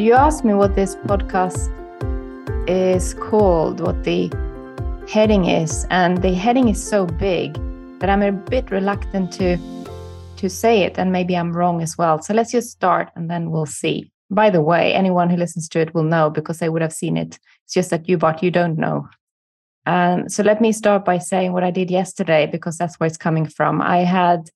[0.00, 1.68] you asked me what this podcast
[2.66, 4.30] is called, what the
[5.06, 7.52] heading is, and the heading is so big
[7.98, 9.58] that I'm a bit reluctant to
[10.38, 12.22] to say it, and maybe I'm wrong as well.
[12.22, 14.10] So let's just start, and then we'll see.
[14.30, 17.18] By the way, anyone who listens to it will know because they would have seen
[17.18, 17.38] it.
[17.64, 19.06] It's just that you, but you don't know.
[19.84, 23.18] Um, so let me start by saying what I did yesterday because that's where it's
[23.18, 23.82] coming from.
[23.82, 24.48] I had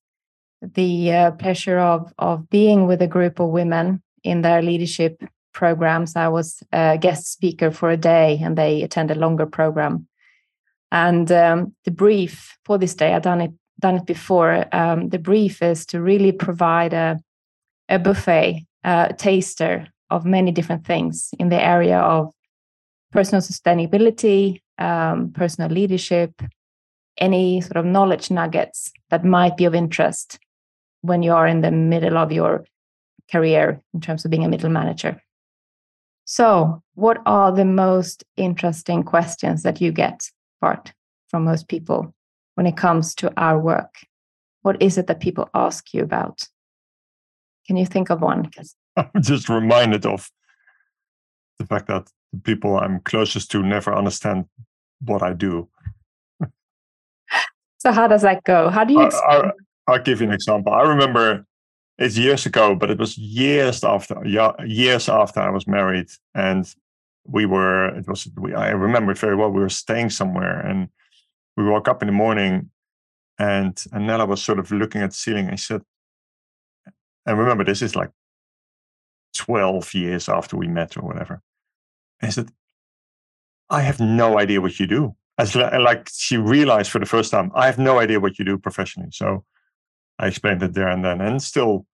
[0.62, 5.22] the uh, pleasure of of being with a group of women in their leadership
[5.54, 6.16] programs.
[6.16, 10.06] I was a guest speaker for a day, and they attend a longer program.
[10.92, 14.66] And um, the brief for this day, I've done it done it before.
[14.72, 17.18] Um, the brief is to really provide a
[17.88, 22.32] a buffet, a taster of many different things in the area of
[23.12, 26.32] personal sustainability, um, personal leadership,
[27.18, 30.38] any sort of knowledge nuggets that might be of interest
[31.02, 32.64] when you are in the middle of your
[33.30, 35.20] career in terms of being a middle manager.
[36.24, 40.30] So, what are the most interesting questions that you get,
[40.60, 40.92] Bart,
[41.28, 42.14] from most people
[42.54, 43.94] when it comes to our work?
[44.62, 46.40] What is it that people ask you about?
[47.66, 48.50] Can you think of one?
[48.96, 50.30] I'm just reminded of
[51.58, 54.46] the fact that the people I'm closest to never understand
[55.00, 55.68] what I do.
[57.78, 58.70] so, how does that go?
[58.70, 59.00] How do you?
[59.00, 59.50] I,
[59.88, 60.72] will give you an example.
[60.72, 61.44] I remember
[61.98, 64.20] it's years ago, but it was years after
[64.66, 66.72] years after I was married, and
[67.24, 67.96] we were.
[67.96, 68.28] It was.
[68.36, 69.50] We, I remember it very well.
[69.50, 70.88] We were staying somewhere, and
[71.56, 72.70] we woke up in the morning,
[73.38, 75.82] and and Nella was sort of looking at the ceiling, I said,
[77.26, 78.10] "And remember, this is like
[79.36, 81.42] twelve years after we met, or whatever."
[82.22, 82.50] I said,
[83.70, 87.50] "I have no idea what you do." As like she realized for the first time,
[87.54, 89.10] I have no idea what you do professionally.
[89.12, 89.44] So
[90.18, 91.20] I explained it there and then.
[91.20, 91.86] And still,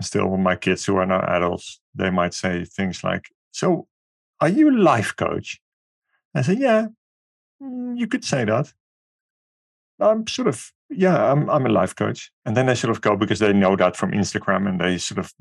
[0.00, 3.88] still, with my kids who are now adults, they might say things like, "So,
[4.40, 5.60] are you a life coach?"
[6.34, 6.88] I say, "Yeah,
[7.62, 8.72] mm, you could say that."
[10.00, 13.16] I'm sort of, yeah, I'm I'm a life coach, and then they sort of go
[13.16, 15.32] because they know that from Instagram, and they sort of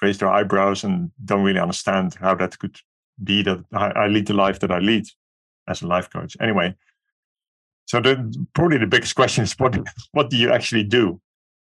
[0.00, 2.78] raise their eyebrows and don't really understand how that could
[3.22, 5.06] be that I lead the life that I lead
[5.68, 6.36] as a life coach.
[6.40, 6.74] Anyway,
[7.92, 9.76] so the, probably the biggest question is what
[10.12, 11.20] what do you actually do?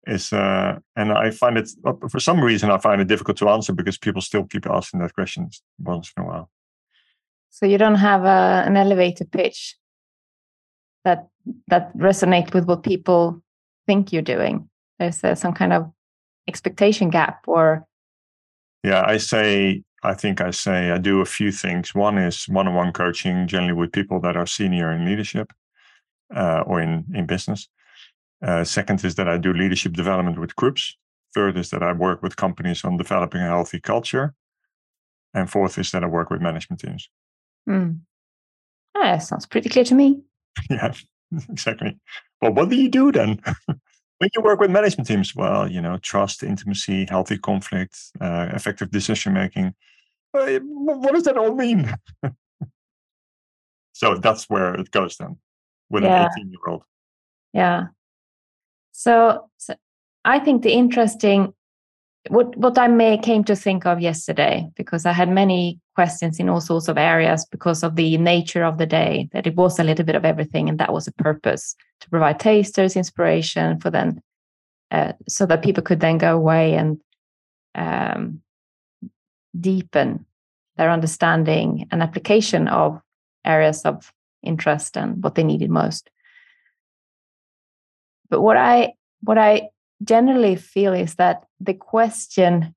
[0.06, 1.72] Is uh, and I find it
[2.12, 5.16] for some reason I find it difficult to answer because people still keep asking that
[5.16, 5.50] question
[5.80, 6.52] once in a while.
[7.50, 9.76] So you don't have a, an elevator pitch
[11.06, 11.28] that
[11.70, 13.42] that resonate with what people
[13.88, 14.70] think you're doing.
[15.00, 15.92] There's uh, some kind of
[16.48, 17.88] expectation gap, or
[18.84, 21.96] yeah, I say I think I say I do a few things.
[21.96, 25.52] One is one-on-one coaching, generally with people that are senior in leadership
[26.36, 27.68] uh, or in, in business.
[28.42, 30.98] Uh, second is that I do leadership development with groups.
[31.34, 34.34] Third is that I work with companies on developing a healthy culture.
[35.34, 37.10] And fourth is that I work with management teams.
[37.70, 38.00] Mm.
[38.96, 40.22] Ah, sounds pretty clear to me.
[40.70, 40.94] yeah,
[41.50, 41.98] exactly.
[42.42, 43.40] Well, what do you do then?
[44.18, 48.92] when you work with management teams, well, you know, trust, intimacy, healthy conflict, uh, effective
[48.92, 49.74] decision making.
[50.34, 51.94] Uh, what does that all mean?
[53.94, 55.38] so that's where it goes then
[55.92, 56.26] with yeah.
[56.26, 56.84] an 18 year old.
[57.54, 57.88] Yeah.
[58.92, 59.76] So, so
[60.26, 61.54] I think the interesting
[62.30, 66.50] what what I may came to think of yesterday, because I had many questions in
[66.50, 69.84] all sorts of areas because of the nature of the day, that it was a
[69.84, 74.22] little bit of everything, and that was a purpose to provide tasters, inspiration for them,
[74.92, 77.02] uh, so that people could then go away and
[77.74, 78.42] um,
[79.60, 80.26] deepen
[80.78, 83.02] their understanding and application of
[83.46, 84.14] areas of
[84.44, 86.10] interest and what they needed most.
[88.30, 89.70] But what I what I
[90.04, 92.74] generally feel is that the question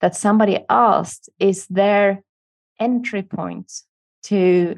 [0.00, 2.22] that somebody asked is their
[2.80, 3.72] entry point
[4.24, 4.76] to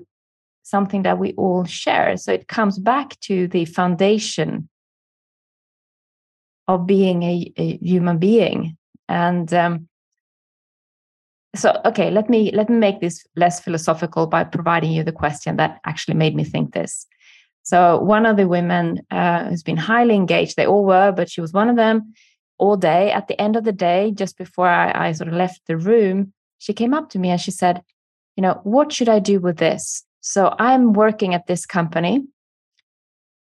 [0.62, 2.16] something that we all share.
[2.16, 4.68] So it comes back to the foundation
[6.68, 8.76] of being a, a human being.
[9.08, 9.88] And um,
[11.54, 15.56] so okay let me let me make this less philosophical by providing you the question
[15.56, 17.06] that actually made me think this.
[17.62, 21.40] So one of the women uh, who's been highly engaged they all were but she
[21.40, 22.14] was one of them
[22.58, 23.10] all day.
[23.10, 26.32] At the end of the day just before I, I sort of left the room
[26.58, 27.82] she came up to me and she said
[28.36, 30.04] you know what should i do with this?
[30.20, 32.22] So i'm working at this company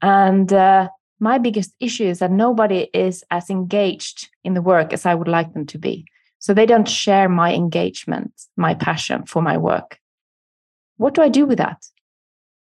[0.01, 0.89] and uh,
[1.19, 5.28] my biggest issue is that nobody is as engaged in the work as i would
[5.28, 6.06] like them to be
[6.44, 9.98] so they don't share my engagement, my passion for my work.
[10.98, 11.86] What do I do with that?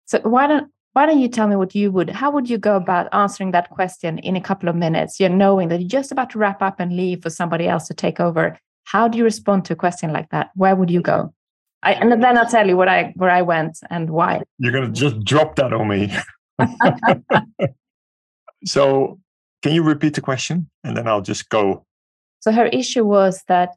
[0.05, 2.75] So why don't why don't you tell me what you would how would you go
[2.75, 5.19] about answering that question in a couple of minutes?
[5.19, 7.95] You're knowing that you're just about to wrap up and leave for somebody else to
[7.95, 8.59] take over.
[8.83, 10.51] how do you respond to a question like that?
[10.53, 11.33] Where would you go?
[11.81, 14.43] I, and then I'll tell you what I where I went and why.
[14.59, 16.13] You're gonna just drop that on me.
[18.65, 19.19] so,
[19.63, 21.87] can you repeat the question, and then I'll just go.
[22.43, 23.69] So her issue was that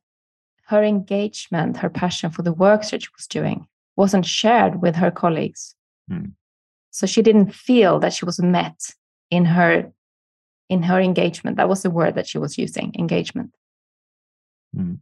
[0.64, 5.12] her engagement, her passion for the work that she was doing, wasn't shared with her
[5.12, 5.76] colleagues.
[6.08, 6.30] Hmm.
[6.90, 8.92] So she didn't feel that she was met
[9.30, 9.92] in her
[10.68, 11.58] in her engagement.
[11.58, 13.54] That was the word that she was using, engagement.
[14.74, 14.94] Hmm.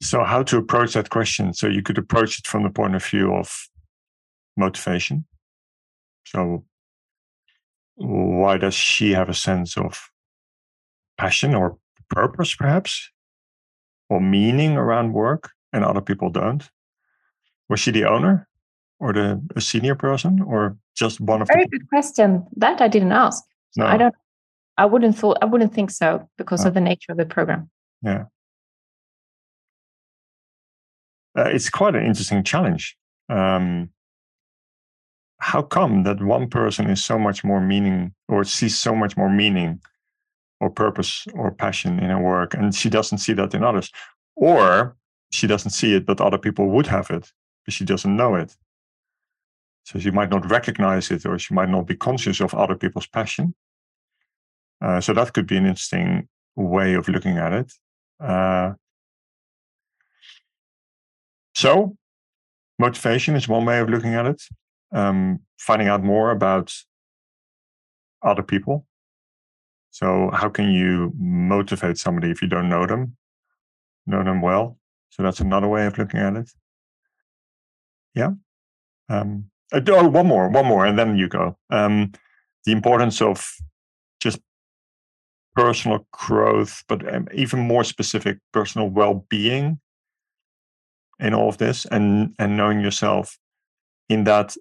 [0.00, 1.52] So, how to approach that question?
[1.52, 3.68] So, you could approach it from the point of view of
[4.56, 5.26] motivation.
[6.24, 6.64] So,
[7.96, 10.10] why does she have a sense of
[11.18, 11.78] passion or
[12.10, 13.10] purpose, perhaps,
[14.08, 16.68] or meaning around work, and other people don't?
[17.68, 18.48] Was she the owner,
[19.00, 21.48] or the a senior person, or just one of?
[21.48, 22.46] Very the good question.
[22.56, 23.42] That I didn't ask.
[23.76, 23.86] No.
[23.86, 24.14] I don't.
[24.76, 25.38] I wouldn't thought.
[25.40, 26.68] I wouldn't think so because oh.
[26.68, 27.70] of the nature of the program.
[28.02, 28.24] Yeah
[31.36, 32.96] uh, it's quite an interesting challenge.
[33.28, 33.90] Um,
[35.40, 39.28] how come that one person is so much more meaning or sees so much more
[39.28, 39.80] meaning
[40.64, 43.90] or purpose or passion in her work and she doesn't see that in others
[44.36, 44.96] or
[45.30, 47.32] she doesn't see it but other people would have it
[47.64, 48.56] but she doesn't know it
[49.84, 53.06] so she might not recognize it or she might not be conscious of other people's
[53.06, 53.54] passion
[54.84, 57.72] uh, so that could be an interesting way of looking at it
[58.20, 58.72] uh,
[61.54, 61.96] so,
[62.78, 64.42] motivation is one way of looking at it.
[64.92, 66.72] Um, finding out more about
[68.22, 68.86] other people.
[69.94, 73.16] So, how can you motivate somebody if you don't know them,
[74.08, 74.76] know them well?
[75.10, 76.50] So, that's another way of looking at it.
[78.12, 78.32] Yeah.
[79.08, 81.56] Um, uh, oh, one more, one more, and then you go.
[81.70, 82.10] Um,
[82.64, 83.48] the importance of
[84.20, 84.40] just
[85.54, 89.78] personal growth, but um, even more specific, personal well being
[91.20, 93.38] in all of this and and knowing yourself
[94.08, 94.56] in that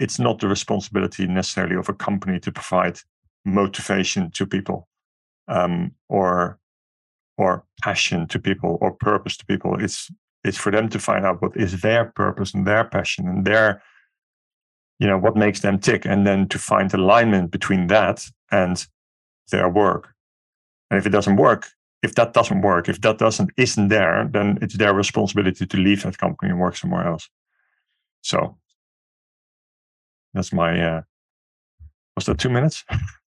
[0.00, 2.98] it's not the responsibility necessarily of a company to provide
[3.44, 4.88] motivation to people
[5.48, 6.58] um, or
[7.38, 10.10] or passion to people or purpose to people it's
[10.44, 13.82] it's for them to find out what is their purpose and their passion and their
[14.98, 18.86] you know what makes them tick and then to find alignment between that and
[19.50, 20.14] their work
[20.90, 21.68] and if it doesn't work
[22.02, 26.02] if that doesn't work, if that doesn't isn't there, then it's their responsibility to leave
[26.02, 27.28] that company and work somewhere else.
[28.22, 28.58] So
[30.34, 31.02] that's my uh
[32.16, 32.84] was that two minutes?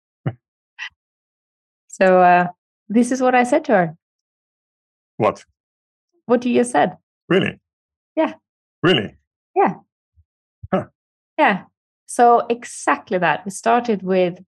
[1.93, 2.47] so uh
[2.89, 3.97] this is what I said to her.
[5.17, 5.45] What?
[6.25, 6.97] What you just said.
[7.29, 7.59] Really?
[8.15, 8.33] Yeah.
[8.81, 9.15] Really?
[9.55, 9.75] Yeah.
[10.73, 10.85] Huh.
[11.37, 11.63] Yeah.
[12.07, 13.45] So exactly that.
[13.45, 14.43] We started with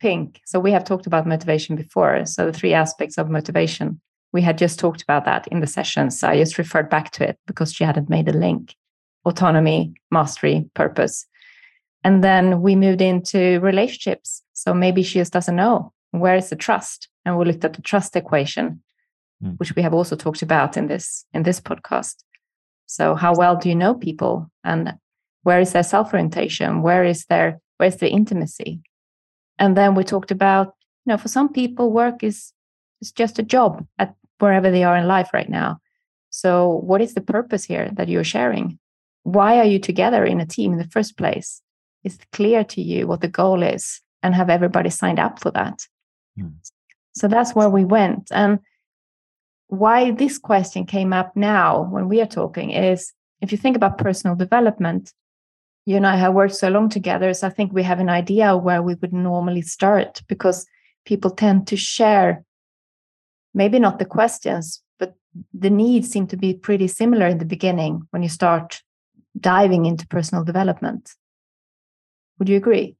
[0.00, 0.40] Pink.
[0.46, 2.24] So we have talked about motivation before.
[2.26, 4.00] So the three aspects of motivation.
[4.32, 6.22] We had just talked about that in the sessions.
[6.22, 8.74] I just referred back to it because she hadn't made a link.
[9.26, 11.26] Autonomy, mastery, purpose.
[12.02, 14.42] And then we moved into relationships.
[14.54, 17.08] So maybe she just doesn't know where is the trust.
[17.24, 18.82] And we looked at the trust equation,
[19.42, 19.58] mm.
[19.58, 22.24] which we have also talked about in this in this podcast.
[22.86, 24.94] So how well do you know people and
[25.42, 26.82] where is their self-orientation?
[26.82, 28.82] Where is their where's the intimacy?
[29.58, 32.52] and then we talked about you know for some people work is
[33.00, 35.78] is just a job at wherever they are in life right now
[36.30, 38.78] so what is the purpose here that you're sharing
[39.22, 41.62] why are you together in a team in the first place
[42.04, 45.50] is it clear to you what the goal is and have everybody signed up for
[45.52, 45.86] that
[46.38, 46.52] mm.
[47.14, 48.58] so that's where we went and
[49.68, 53.98] why this question came up now when we are talking is if you think about
[53.98, 55.12] personal development
[55.84, 58.56] you and I have worked so long together, so I think we have an idea
[58.56, 60.66] where we would normally start because
[61.04, 62.44] people tend to share
[63.54, 65.14] maybe not the questions, but
[65.52, 68.82] the needs seem to be pretty similar in the beginning when you start
[69.38, 71.10] diving into personal development.
[72.38, 72.96] Would you agree?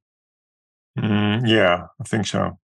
[0.99, 2.59] Mm, yeah, I think so.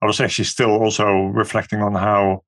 [0.00, 2.44] I was actually still also reflecting on how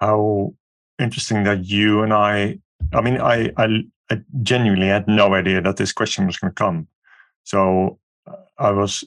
[0.00, 0.54] how
[0.98, 2.58] interesting that you and I
[2.92, 6.54] I mean, I, I, I genuinely had no idea that this question was going to
[6.54, 6.88] come.
[7.44, 9.04] So uh, I was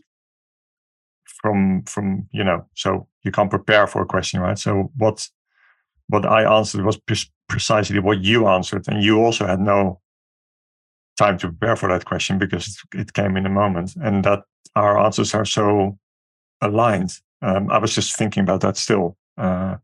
[1.25, 4.57] from from you know, so you can't prepare for a question, right?
[4.57, 5.27] So what
[6.07, 9.99] what I answered was pre- precisely what you answered, and you also had no
[11.17, 14.43] time to prepare for that question because it came in a moment, and that
[14.75, 15.97] our answers are so
[16.63, 17.19] aligned.
[17.41, 19.17] Um, I was just thinking about that still.
[19.37, 19.77] Uh,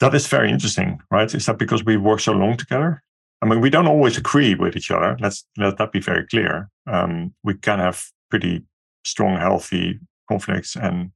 [0.00, 1.34] that is very interesting, right?
[1.34, 3.02] Is that because we work so long together?
[3.42, 5.16] I mean, we don't always agree with each other.
[5.20, 6.70] Let's let that be very clear.
[6.86, 8.64] Um, we can have pretty
[9.04, 11.10] strong, healthy conflicts and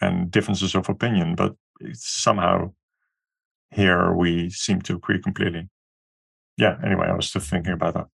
[0.00, 1.54] and differences of opinion, but
[1.92, 2.72] somehow
[3.70, 5.68] here we seem to agree completely.
[6.56, 6.76] Yeah.
[6.84, 8.06] Anyway, I was just thinking about that.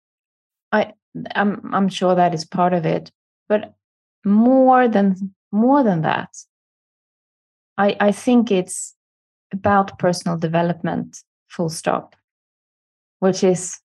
[0.73, 0.93] I
[1.35, 3.11] I'm I'm sure that is part of it,
[3.49, 3.75] but
[4.27, 6.37] more than more than that,
[7.79, 8.95] I I think it's
[9.53, 11.23] about personal development.
[11.49, 12.17] Full stop.
[13.21, 13.81] Which is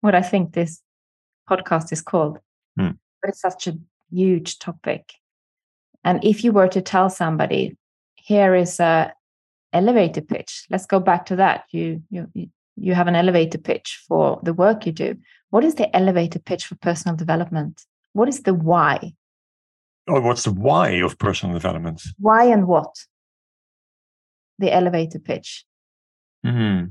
[0.00, 0.82] what I think this
[1.48, 2.38] podcast is called.
[2.76, 2.90] Hmm.
[3.22, 3.78] But it's such a
[4.10, 5.14] huge topic.
[6.04, 7.76] And if you were to tell somebody,
[8.16, 9.14] here is a
[9.72, 10.66] elevator pitch.
[10.70, 11.64] Let's go back to that.
[11.70, 12.28] You you
[12.76, 15.16] you have an elevator pitch for the work you do.
[15.50, 17.84] What is the elevator pitch for personal development?
[18.12, 19.14] What is the why?
[20.08, 22.02] Oh, what's the why of personal development?
[22.18, 22.94] Why and what?
[24.58, 25.64] The elevator pitch.
[26.44, 26.86] Hmm.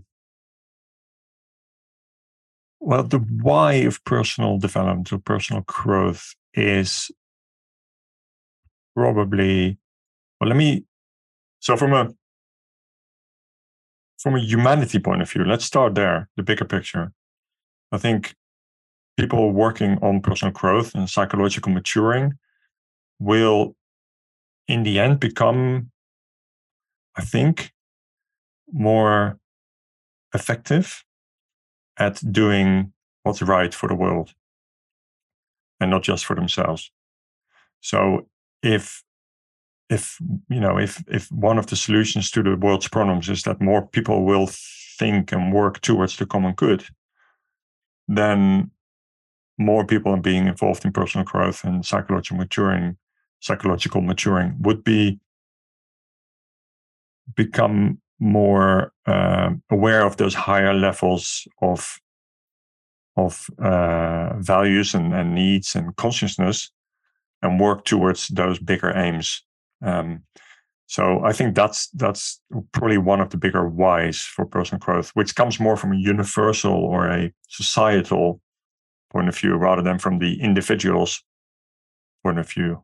[2.79, 7.11] Well, the why of personal development or personal growth is
[8.95, 9.77] probably
[10.39, 10.83] well let me
[11.59, 12.09] so from a
[14.19, 17.11] from a humanity point of view let's start there the bigger picture
[17.91, 18.35] i think
[19.17, 22.33] people working on personal growth and psychological maturing
[23.21, 23.75] will
[24.67, 25.91] in the end become
[27.15, 27.71] i think
[28.71, 29.37] more
[30.33, 31.03] effective
[31.97, 34.33] at doing what's right for the world
[35.79, 36.91] and not just for themselves.
[37.81, 38.27] So
[38.63, 39.03] if
[39.89, 40.17] if
[40.49, 43.85] you know if if one of the solutions to the world's problems is that more
[43.85, 46.85] people will think and work towards the common good
[48.07, 48.71] then
[49.57, 52.97] more people are being involved in personal growth and psychological maturing
[53.41, 55.19] psychological maturing would be
[57.35, 61.99] become more uh, aware of those higher levels of
[63.17, 66.71] of uh, values and, and needs and consciousness
[67.41, 69.43] and work towards those bigger aims.
[69.83, 70.23] Um,
[70.85, 72.39] so I think that's that's
[72.73, 76.73] probably one of the bigger whys for personal growth, which comes more from a universal
[76.73, 78.41] or a societal
[79.11, 81.23] point of view rather than from the individual's
[82.23, 82.83] point of view.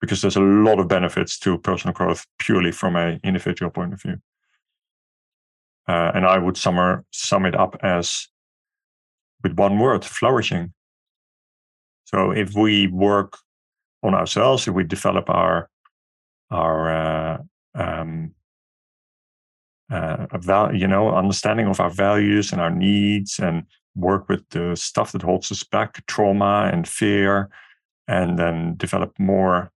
[0.00, 4.02] Because there's a lot of benefits to personal growth purely from a individual point of
[4.02, 4.16] view.
[5.88, 8.28] Uh, and I would summer, sum it up as
[9.42, 10.72] with one word flourishing.
[12.04, 13.38] So if we work
[14.02, 15.68] on ourselves if we develop our
[16.50, 17.38] our uh,
[17.74, 18.34] um,
[19.90, 23.64] uh, val- you know understanding of our values and our needs and
[23.94, 27.50] work with the stuff that holds us back trauma and fear
[28.06, 29.70] and then develop more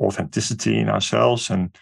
[0.00, 1.76] authenticity in ourselves and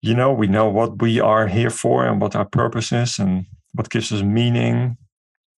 [0.00, 3.46] you know we know what we are here for and what our purpose is and
[3.74, 4.96] what gives us meaning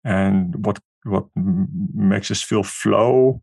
[0.05, 3.43] and what what makes us feel flow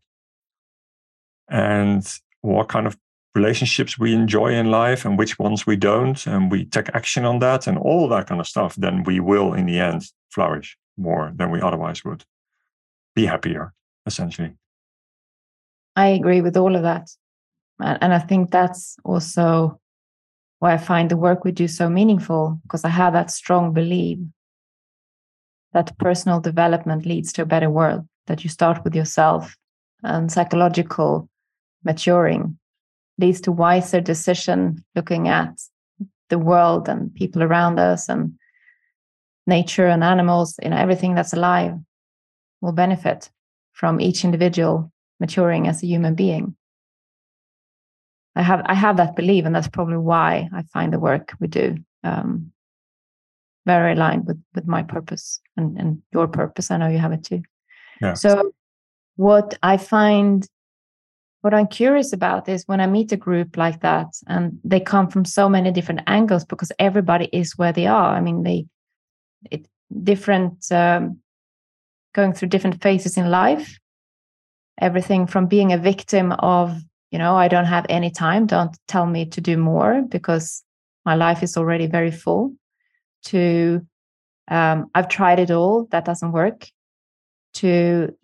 [1.48, 2.96] and what kind of
[3.34, 6.26] relationships we enjoy in life and which ones we don't.
[6.26, 9.54] And we take action on that and all that kind of stuff then we will
[9.54, 12.24] in the end flourish more than we otherwise would.
[13.14, 13.72] Be happier
[14.06, 14.52] essentially.
[15.96, 17.08] I agree with all of that
[17.80, 19.78] Uh, and i think that's also
[20.58, 24.18] why i find the work we do so meaningful because i have that strong belief
[25.72, 29.56] that personal development leads to a better world that you start with yourself
[30.02, 31.28] and psychological
[31.84, 32.58] maturing
[33.18, 35.60] leads to wiser decision looking at
[36.28, 38.38] the world and people around us and
[39.46, 41.74] nature and animals and everything that's alive
[42.60, 43.30] will benefit
[43.72, 46.54] from each individual maturing as a human being
[48.38, 51.46] i have i have that belief and that's probably why i find the work we
[51.46, 52.52] do um,
[53.66, 57.24] very aligned with with my purpose and, and your purpose i know you have it
[57.24, 57.42] too
[58.00, 58.14] yeah.
[58.14, 58.52] so
[59.16, 60.48] what i find
[61.40, 65.08] what I'm curious about is when I meet a group like that and they come
[65.08, 68.14] from so many different angles because everybody is where they are.
[68.14, 68.66] I mean, they
[69.50, 69.66] it
[70.02, 71.20] different um,
[72.14, 73.78] going through different phases in life.
[74.80, 76.76] Everything from being a victim of,
[77.10, 80.62] you know, I don't have any time, don't tell me to do more because
[81.04, 82.54] my life is already very full,
[83.24, 83.86] to
[84.48, 86.66] um, I've tried it all, that doesn't work,
[87.54, 88.14] to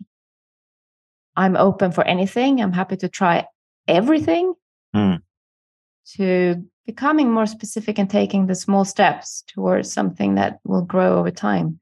[1.35, 2.61] I'm open for anything.
[2.61, 3.45] I'm happy to try
[3.87, 4.53] everything.
[4.95, 5.19] Mm.
[6.17, 11.31] To becoming more specific and taking the small steps towards something that will grow over
[11.31, 11.79] time.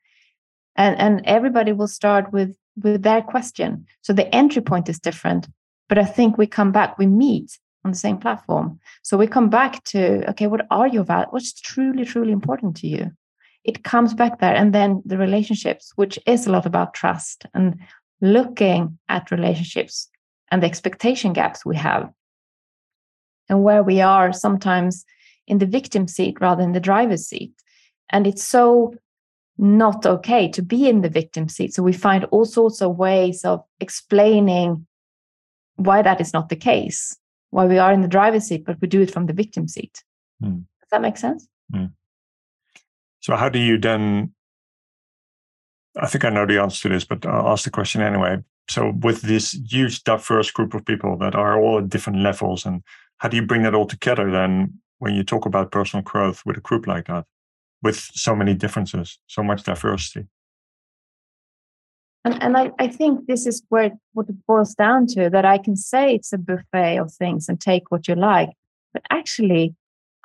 [0.76, 3.86] And and everybody will start with with their question.
[4.02, 5.48] So the entry point is different,
[5.90, 8.80] but I think we come back, we meet on the same platform.
[9.04, 11.28] So we come back to okay, what are your values?
[11.32, 13.12] What's truly, truly important to you?
[13.64, 17.80] It comes back there, and then the relationships, which is a lot about trust and
[18.22, 20.10] looking at relationships
[20.50, 22.10] and the expectation gaps we have
[23.50, 25.06] and where we are sometimes
[25.48, 27.52] in the victim seat rather than the driver's seat
[28.10, 28.94] and it's so
[29.58, 33.44] not okay to be in the victim seat so we find all sorts of ways
[33.44, 34.88] of explaining
[35.76, 37.18] why that is not the case
[37.50, 40.04] why we are in the driver's seat but we do it from the victim seat
[40.44, 40.64] mm.
[40.82, 41.92] does that make sense mm.
[43.20, 44.34] so how do you then
[46.00, 48.38] I think I know the answer to this, but I'll ask the question anyway.
[48.70, 52.82] So, with this huge, diverse group of people that are all at different levels, and
[53.18, 56.58] how do you bring that all together then when you talk about personal growth with
[56.58, 57.26] a group like that,
[57.82, 60.28] with so many differences, so much diversity?
[62.26, 65.58] And, and I, I think this is where what it boils down to that I
[65.58, 68.50] can say it's a buffet of things and take what you like,
[68.94, 69.76] but actually,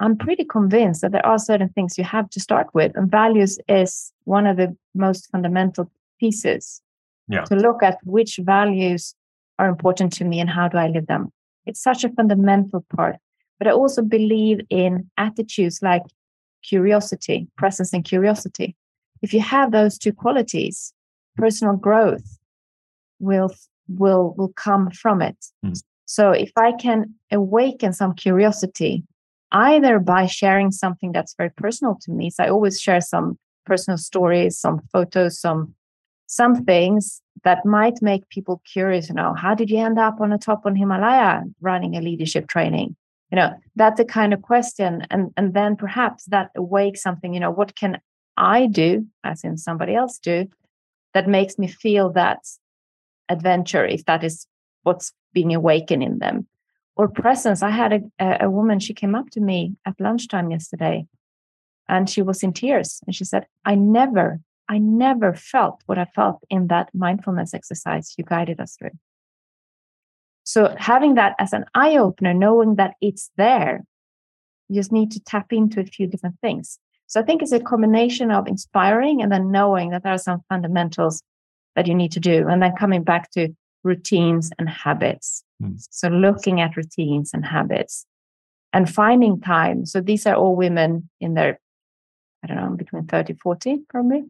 [0.00, 3.59] I'm pretty convinced that there are certain things you have to start with, and values
[3.69, 5.90] is one of the most fundamental
[6.21, 6.81] pieces.
[7.28, 7.45] Yeah.
[7.45, 9.14] To look at which values
[9.59, 11.33] are important to me and how do I live them.
[11.67, 13.17] It's such a fundamental part.
[13.59, 16.02] But I also believe in attitudes like
[16.62, 18.76] curiosity, presence, and curiosity.
[19.21, 20.95] If you have those two qualities,
[21.38, 22.38] personal growth
[23.18, 23.50] will
[23.88, 25.37] will will come from it.
[25.64, 25.80] Mm.
[26.04, 29.04] So if I can awaken some curiosity
[29.52, 32.30] either by sharing something that's very personal to me.
[32.30, 35.75] So I always share some personal stories, some photos, some
[36.26, 39.09] some things that might make people curious.
[39.09, 42.49] You know, how did you end up on the top on Himalaya running a leadership
[42.49, 42.97] training?
[43.30, 45.07] You know, that's the kind of question.
[45.11, 48.00] And and then perhaps that awakes something, you know, what can
[48.37, 50.47] I do, as in somebody else do,
[51.15, 52.41] that makes me feel that
[53.29, 54.47] adventure, if that is
[54.83, 56.47] what's being awakened in them
[56.97, 57.62] or presence.
[57.62, 61.07] I had a, a woman, she came up to me at lunchtime yesterday
[61.88, 63.00] and she was in tears.
[63.07, 68.15] And she said, I never, I never felt what I felt in that mindfulness exercise
[68.19, 68.99] you guided us through.
[70.45, 73.85] So having that as an eye opener, knowing that it's there,
[74.68, 76.79] you just need to tap into a few different things.
[77.09, 80.40] So I think it's a combination of inspiring and then knowing that there are some
[80.49, 81.23] fundamentals
[81.75, 82.47] that you need to do.
[82.47, 83.49] And then coming back to
[83.83, 85.42] routines and habits.
[85.62, 85.85] Mm.
[85.90, 88.07] So looking at routines and habits
[88.73, 89.87] and finding time.
[89.87, 91.59] So these are all women in their,
[92.44, 94.25] I don't know, between 30, 40 probably.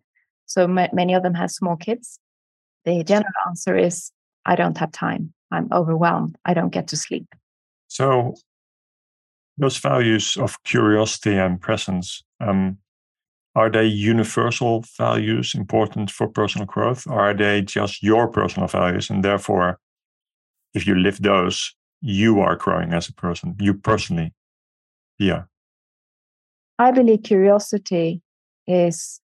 [0.47, 2.21] So m- many of them have small kids.
[2.85, 4.12] The general answer is,
[4.47, 5.35] I don't have time.
[5.51, 6.37] I'm overwhelmed.
[6.45, 7.27] I don't get to sleep.
[7.88, 8.35] So
[9.57, 12.79] those values of curiosity and presence, um,
[13.55, 19.11] are they universal values important for personal growth or are they just your personal values
[19.11, 19.81] and therefore
[20.74, 24.33] if you live those you are growing as a person you personally?
[25.18, 25.44] Yeah.
[26.79, 28.22] I believe curiosity
[28.66, 29.20] is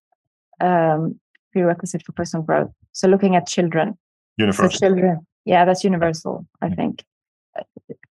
[0.59, 1.19] um
[1.53, 2.71] prerequisite for personal growth.
[2.91, 3.97] So looking at children.
[4.37, 4.71] Universal.
[4.71, 7.03] so children yeah that's universal i think.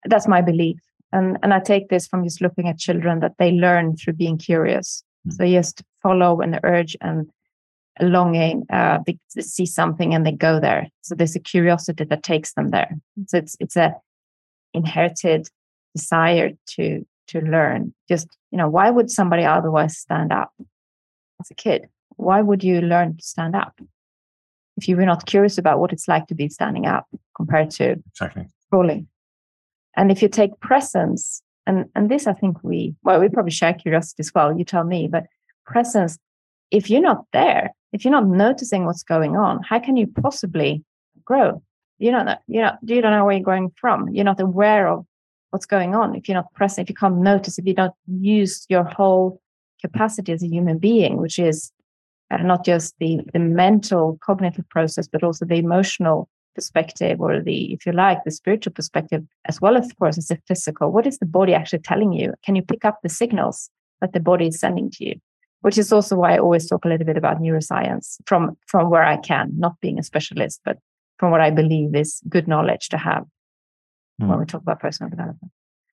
[0.05, 0.79] That's my belief
[1.13, 4.37] and and i take this from just looking at children that they learn through being
[4.37, 5.03] curious.
[5.27, 5.33] Mm.
[5.33, 7.29] so just follow an urge and
[7.99, 10.87] a longing uh, they, they see something and they go there.
[11.01, 12.89] So there's a curiosity that takes them there.
[13.27, 13.95] So it's it's a
[14.73, 15.47] inherited
[15.95, 17.93] desire to to learn.
[18.09, 20.51] Just you know why would somebody otherwise stand up
[21.39, 21.87] as a kid?
[22.15, 23.79] Why would you learn to stand up
[24.77, 28.01] if you were not curious about what it's like to be standing up compared to
[28.11, 28.47] exactly.
[28.71, 29.07] crawling
[29.95, 33.73] and if you take presence and and this i think we well we probably share
[33.73, 35.25] curiosity as well you tell me but
[35.65, 36.17] presence
[36.71, 40.83] if you're not there if you're not noticing what's going on how can you possibly
[41.25, 41.61] grow?
[41.99, 44.09] You don't know you know you don't know where you're going from.
[44.09, 45.05] You're not aware of
[45.51, 48.65] what's going on if you're not present if you can't notice if you don't use
[48.69, 49.39] your whole
[49.81, 51.71] capacity as a human being which is
[52.31, 57.73] uh, not just the the mental cognitive process but also the emotional perspective or the
[57.73, 61.07] if you like the spiritual perspective as well as of course as the physical what
[61.07, 63.69] is the body actually telling you can you pick up the signals
[64.01, 65.15] that the body is sending to you
[65.63, 69.03] which is also why I always talk a little bit about neuroscience from from where
[69.03, 70.77] I can, not being a specialist, but
[71.17, 73.23] from what I believe is good knowledge to have
[74.21, 74.27] mm.
[74.27, 75.53] when we talk about personal development.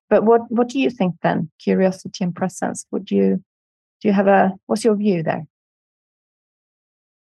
[0.08, 1.50] But what what do you think then?
[1.58, 2.86] Curiosity and presence.
[2.92, 3.44] Would you
[4.00, 5.46] do you have a what's your view there?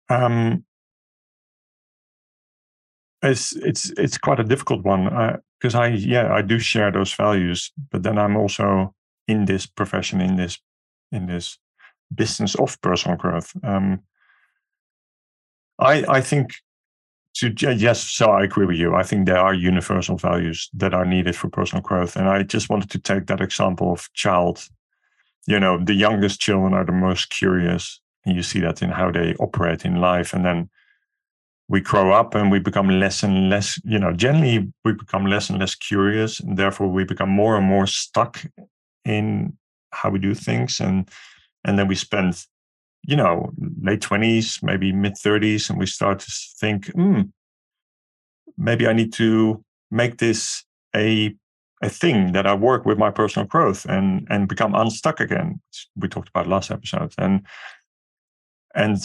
[0.09, 0.63] Um,
[3.21, 7.13] it's it's it's quite a difficult one because I, I yeah I do share those
[7.13, 8.93] values, but then I'm also
[9.27, 10.57] in this profession in this
[11.11, 11.57] in this
[12.13, 13.53] business of personal growth.
[13.63, 14.01] Um,
[15.79, 16.51] I I think
[17.35, 18.95] to yes, so I agree with you.
[18.95, 22.69] I think there are universal values that are needed for personal growth, and I just
[22.69, 24.67] wanted to take that example of child.
[25.47, 29.11] You know, the youngest children are the most curious, and you see that in how
[29.11, 30.69] they operate in life, and then
[31.69, 35.49] we grow up and we become less and less, you know, generally we become less
[35.49, 36.39] and less curious.
[36.39, 38.43] And therefore we become more and more stuck
[39.05, 39.55] in
[39.91, 40.79] how we do things.
[40.79, 41.07] And
[41.63, 42.43] and then we spend,
[43.03, 43.51] you know,
[43.81, 47.21] late 20s, maybe mid 30s, and we start to think, hmm,
[48.57, 50.63] maybe I need to make this
[50.95, 51.35] a
[51.83, 55.61] a thing that I work with my personal growth and and become unstuck again.
[55.95, 57.45] We talked about last episode and
[58.73, 58.97] and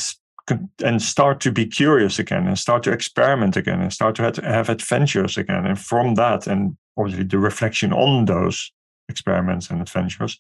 [0.48, 4.68] and start to be curious again and start to experiment again and start to have,
[4.68, 5.64] adventures again.
[5.66, 8.72] And from that, and obviously the reflection on those
[9.08, 10.38] experiments and adventures,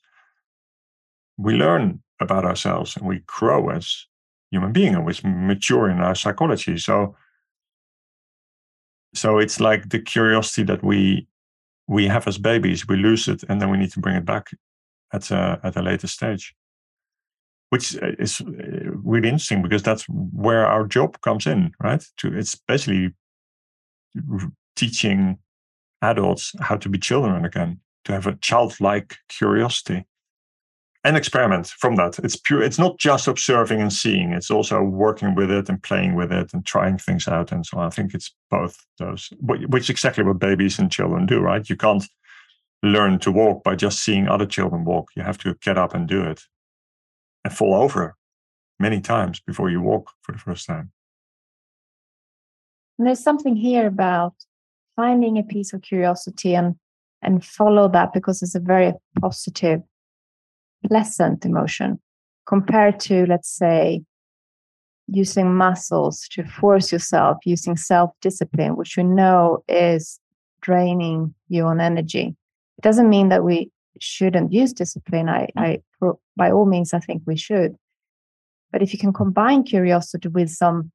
[1.38, 4.06] we learn about ourselves and we grow as
[4.50, 6.78] human beings and we mature in our psychology.
[6.78, 7.16] So
[9.14, 11.26] so it's like the curiosity that we
[11.86, 14.50] we have as babies, we lose it and then we need to bring it back
[15.12, 16.54] at a at a later stage
[17.70, 18.44] which uh, is uh,
[19.02, 22.04] really interesting because that's where our job comes in, right?
[22.18, 23.14] To it's basically
[24.76, 25.38] teaching
[26.02, 30.04] adults how to be children again, to have a childlike curiosity
[31.04, 32.18] and experiment from that.
[32.20, 32.62] It's pure.
[32.62, 34.32] It's not just observing and seeing.
[34.32, 37.78] It's also working with it and playing with it and trying things out and so
[37.78, 37.86] on.
[37.86, 41.68] I think it's both those, which exactly what babies and children do, right?
[41.68, 42.04] You can't
[42.82, 45.10] learn to walk by just seeing other children walk.
[45.14, 46.42] You have to get up and do it
[47.44, 48.16] and fall over
[48.80, 50.90] many times before you walk for the first time.
[52.98, 54.34] And there's something here about
[54.96, 56.76] finding a piece of curiosity and
[57.22, 59.80] and follow that because it's a very positive,
[60.86, 61.98] pleasant emotion
[62.46, 64.02] compared to, let's say,
[65.06, 70.20] using muscles to force yourself, using self-discipline, which we know is
[70.60, 72.36] draining you on energy.
[72.76, 75.28] It doesn't mean that we shouldn't use discipline.
[75.28, 75.80] I, I,
[76.36, 77.76] by all means, I think we should.
[78.72, 80.90] But if you can combine curiosity with some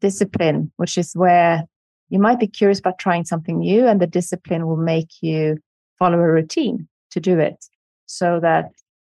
[0.00, 1.64] discipline, which is where
[2.08, 5.58] you might be curious about trying something new, and the discipline will make you
[5.98, 7.64] follow a routine to do it
[8.06, 8.70] so that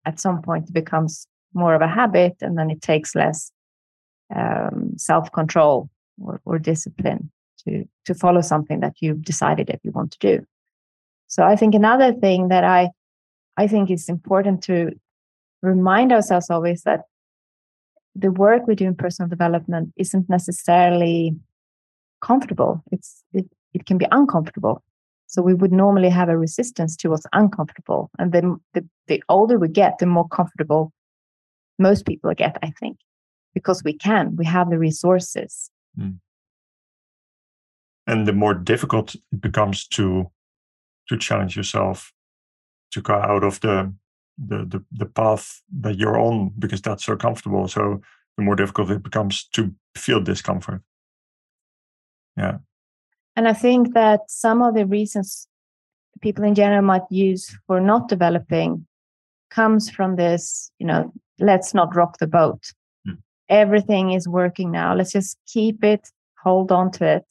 [0.06, 3.52] at some point it becomes more of a habit and then it takes less
[4.36, 5.90] um, self control
[6.22, 7.32] or, or discipline
[7.64, 10.46] to, to follow something that you've decided that you want to do.
[11.28, 12.90] So I think another thing that I
[13.58, 14.92] I think it's important to
[15.62, 17.02] remind ourselves always that
[18.16, 21.36] the work we do in personal development isn't necessarily
[22.22, 22.84] comfortable.
[22.92, 24.84] It's it, it can be uncomfortable.
[25.28, 28.10] So we would normally have a resistance to what's uncomfortable.
[28.18, 30.94] And then the, the older we get, the more comfortable
[31.78, 32.98] most people get, I think,
[33.54, 35.70] because we can, we have the resources.
[36.00, 36.20] Mm.
[38.08, 40.32] And the more difficult it becomes to
[41.10, 42.12] to challenge yourself
[42.92, 43.94] to go out of the,
[44.38, 47.68] the the the path that you're on because that's so comfortable.
[47.68, 48.02] So
[48.38, 50.82] the more difficult it becomes to feel discomfort.
[52.38, 52.58] Yeah.
[53.36, 55.48] And I think that some of the reasons
[56.22, 58.86] people in general might use for not developing
[59.50, 62.72] comes from this, you know, let's not rock the boat.
[63.08, 63.18] Mm.
[63.50, 64.96] Everything is working now.
[64.96, 66.10] Let's just keep it,
[66.44, 67.26] hold on to it.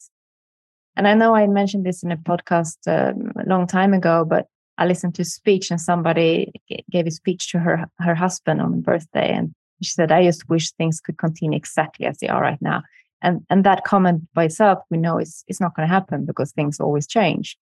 [0.95, 4.47] And I know I mentioned this in a podcast um, a long time ago, but
[4.77, 6.51] I listened to a speech and somebody
[6.91, 10.49] gave a speech to her her husband on her birthday, and she said, "I just
[10.49, 12.83] wish things could continue exactly as they are right now."
[13.21, 16.51] And and that comment by itself, we know is it's not going to happen because
[16.51, 17.57] things always change.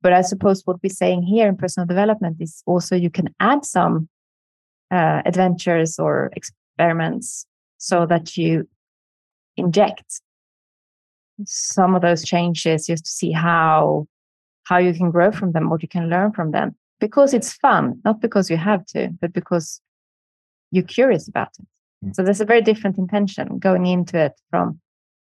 [0.00, 3.64] But I suppose what we're saying here in personal development is also you can add
[3.64, 4.08] some
[4.90, 7.46] uh, adventures or experiments
[7.78, 8.68] so that you
[9.56, 10.20] inject
[11.44, 14.06] some of those changes just to see how
[14.68, 17.98] how you can grow from them, what you can learn from them, because it's fun,
[18.04, 19.80] not because you have to, but because
[20.70, 21.66] you're curious about it.
[22.04, 22.14] Mm.
[22.14, 24.78] So there's a very different intention going into it from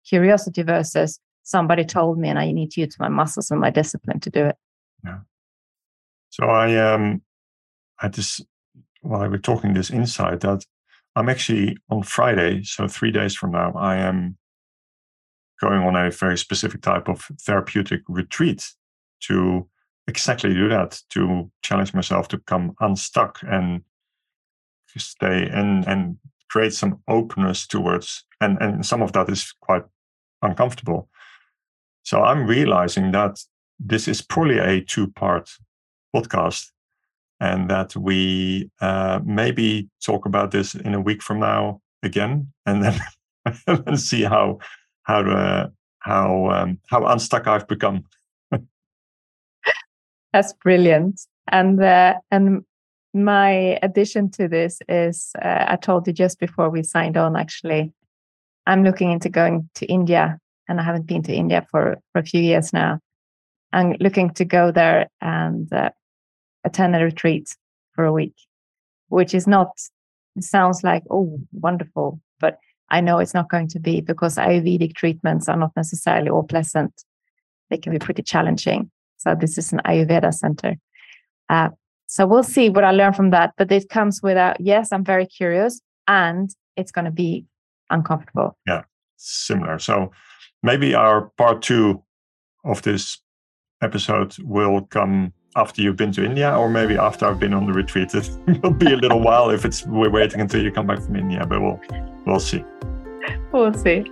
[0.08, 4.20] curiosity versus somebody told me and I need to use my muscles and my discipline
[4.20, 4.56] to do it.
[5.04, 5.18] Yeah.
[6.30, 7.22] So I um
[8.00, 8.46] I just
[9.00, 10.64] while we're talking this insight that
[11.16, 14.36] I'm actually on Friday, so three days from now, I am
[15.60, 18.64] going on a very specific type of therapeutic retreat
[19.26, 19.68] to
[20.06, 23.82] exactly do that to challenge myself to come unstuck and
[24.96, 26.16] stay and and
[26.48, 29.82] create some openness towards and and some of that is quite
[30.42, 31.08] uncomfortable.
[32.02, 33.38] So i'm realizing that
[33.80, 35.50] this is probably a two part
[36.14, 36.70] podcast
[37.40, 42.84] and that we uh, maybe talk about this in a week from now again and
[42.84, 43.00] then
[43.66, 44.58] and see how
[45.02, 48.04] how to, how um, how unstuck i've become
[50.34, 51.20] that's brilliant.
[51.48, 52.64] And uh, and
[53.14, 57.92] my addition to this is uh, I told you just before we signed on actually
[58.66, 62.24] I'm looking into going to India, and I haven't been to India for, for a
[62.24, 62.98] few years now.
[63.72, 65.90] I'm looking to go there and uh,
[66.64, 67.54] attend a retreat
[67.92, 68.34] for a week,
[69.08, 69.68] which is not,
[70.40, 72.20] sounds like, oh, wonderful.
[72.40, 76.44] But I know it's not going to be because Ayurvedic treatments are not necessarily all
[76.44, 77.04] pleasant.
[77.68, 78.90] They can be pretty challenging.
[79.24, 80.76] So this is an Ayurveda center.
[81.48, 81.70] Uh,
[82.06, 83.54] so we'll see what I learn from that.
[83.56, 87.46] But it comes without, yes, I'm very curious and it's going to be
[87.90, 88.56] uncomfortable.
[88.66, 88.82] Yeah,
[89.16, 89.78] similar.
[89.78, 90.12] So
[90.62, 92.02] maybe our part two
[92.64, 93.18] of this
[93.82, 97.72] episode will come after you've been to India, or maybe after I've been on the
[97.72, 98.12] retreat.
[98.14, 101.16] It will be a little while if it's we're waiting until you come back from
[101.16, 101.80] India, but we'll
[102.26, 102.64] we'll see.
[103.52, 104.04] We'll see.